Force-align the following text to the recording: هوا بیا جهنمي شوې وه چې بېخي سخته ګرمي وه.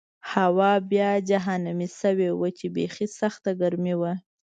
هوا 0.31 0.73
بیا 0.91 1.09
جهنمي 1.29 1.87
شوې 1.99 2.29
وه 2.39 2.49
چې 2.57 2.65
بېخي 2.75 3.07
سخته 3.19 3.49
ګرمي 3.61 3.95
وه. 4.01 4.13